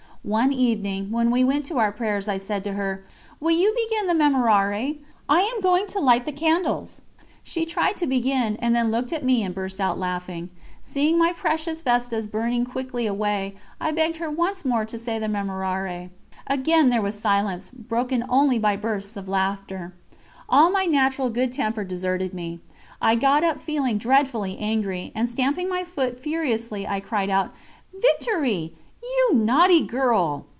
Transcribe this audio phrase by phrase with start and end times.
[0.23, 3.03] One evening, when we went to our prayers, I said to her:
[3.39, 4.97] "Will you begin the Memorare?
[5.27, 7.01] I am going to light the candles."
[7.41, 10.51] She tried to begin, and then looked at me and burst out laughing.
[10.83, 15.25] Seeing my precious vestas burning quickly away, I begged her once more to say the
[15.25, 16.11] Memorare.
[16.45, 19.91] Again there was silence, broken only by bursts of laughter.
[20.47, 22.59] All my natural good temper deserted me.
[23.01, 27.55] I got up feeling dreadfully angry, and, stamping my foot furiously, I cried out:
[27.91, 28.67] "Victoire,
[29.03, 30.45] you naughty girl!"